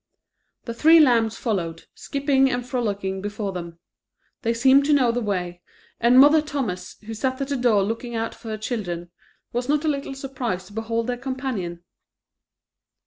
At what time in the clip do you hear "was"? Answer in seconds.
9.53-9.69